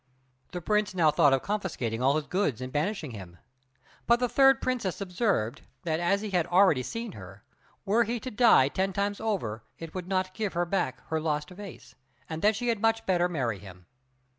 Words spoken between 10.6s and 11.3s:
back her